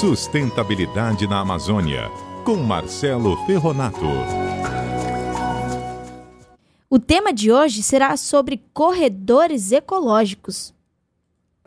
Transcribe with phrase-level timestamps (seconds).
[0.00, 2.08] Sustentabilidade na Amazônia,
[2.44, 4.06] com Marcelo Ferronato.
[6.88, 10.72] O tema de hoje será sobre corredores ecológicos.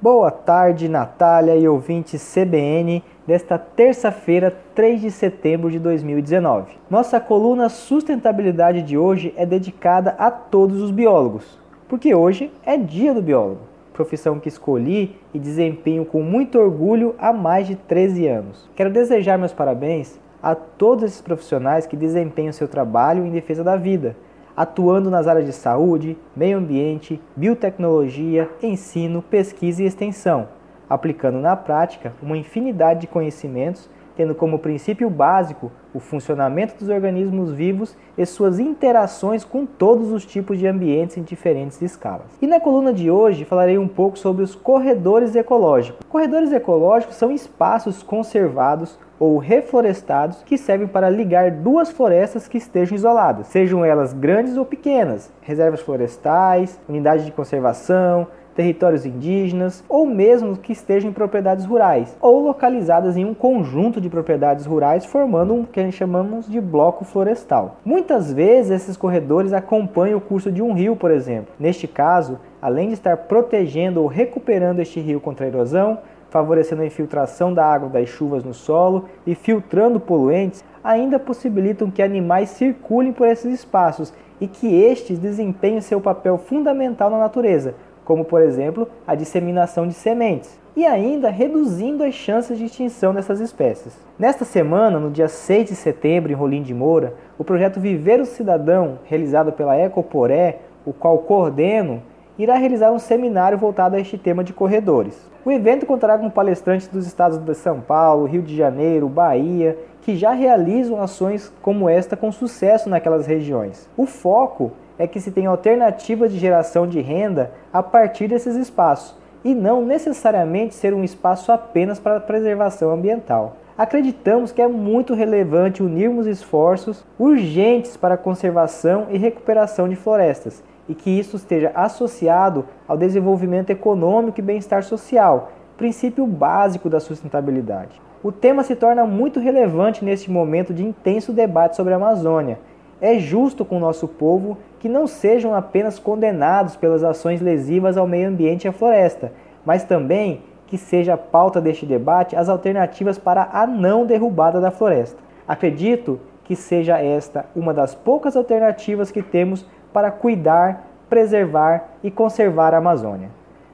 [0.00, 6.78] Boa tarde, Natália e ouvintes CBN desta terça-feira, 3 de setembro de 2019.
[6.88, 11.58] Nossa coluna Sustentabilidade de hoje é dedicada a todos os biólogos,
[11.88, 17.32] porque hoje é Dia do Biólogo, profissão que escolhi e desempenho com muito orgulho há
[17.32, 18.70] mais de 13 anos.
[18.74, 23.76] Quero desejar meus parabéns a todos esses profissionais que desempenham seu trabalho em defesa da
[23.76, 24.16] vida
[24.60, 30.48] atuando nas áreas de saúde, meio ambiente, biotecnologia, ensino, pesquisa e extensão,
[30.86, 33.88] aplicando na prática uma infinidade de conhecimentos,
[34.20, 40.26] tendo como princípio básico o funcionamento dos organismos vivos e suas interações com todos os
[40.26, 42.26] tipos de ambientes em diferentes escalas.
[42.38, 46.04] E na coluna de hoje falarei um pouco sobre os corredores ecológicos.
[46.06, 52.96] Corredores ecológicos são espaços conservados ou reflorestados que servem para ligar duas florestas que estejam
[52.96, 58.26] isoladas, sejam elas grandes ou pequenas, reservas florestais, unidades de conservação,
[58.60, 64.10] territórios indígenas ou mesmo que estejam em propriedades rurais ou localizadas em um conjunto de
[64.10, 67.76] propriedades rurais formando um que chamamos de bloco florestal.
[67.82, 71.54] Muitas vezes esses corredores acompanham o curso de um rio, por exemplo.
[71.58, 76.86] Neste caso, além de estar protegendo ou recuperando este rio contra a erosão, favorecendo a
[76.86, 83.10] infiltração da água das chuvas no solo e filtrando poluentes, ainda possibilitam que animais circulem
[83.10, 87.74] por esses espaços e que estes desempenhem seu papel fundamental na natureza,
[88.10, 93.38] como por exemplo a disseminação de sementes, e ainda reduzindo as chances de extinção dessas
[93.38, 93.96] espécies.
[94.18, 98.26] Nesta semana, no dia 6 de setembro, em Rolim de Moura, o projeto Viver o
[98.26, 102.02] Cidadão, realizado pela Ecoporé, o qual coordeno,
[102.42, 105.30] irá realizar um seminário voltado a este tema de corredores.
[105.44, 110.16] O evento contará com palestrantes dos estados de São Paulo, Rio de Janeiro, Bahia, que
[110.16, 113.88] já realizam ações como esta com sucesso naquelas regiões.
[113.94, 119.14] O foco é que se tenha alternativas de geração de renda a partir desses espaços
[119.44, 123.56] e não necessariamente ser um espaço apenas para preservação ambiental.
[123.76, 130.62] Acreditamos que é muito relevante unirmos esforços urgentes para a conservação e recuperação de florestas
[130.90, 138.02] e que isso esteja associado ao desenvolvimento econômico e bem-estar social, princípio básico da sustentabilidade.
[138.24, 142.58] O tema se torna muito relevante neste momento de intenso debate sobre a Amazônia.
[143.00, 148.08] É justo com o nosso povo que não sejam apenas condenados pelas ações lesivas ao
[148.08, 149.32] meio ambiente e à floresta,
[149.64, 155.18] mas também que seja pauta deste debate as alternativas para a não derrubada da floresta.
[155.46, 162.74] Acredito que seja esta uma das poucas alternativas que temos para cuidar, preservar e conservar
[162.74, 163.28] a Amazônia.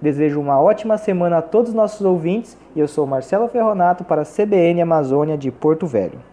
[0.00, 4.22] Desejo uma ótima semana a todos os nossos ouvintes e eu sou Marcelo Ferronato para
[4.22, 6.28] a CBN Amazônia de Porto Velho.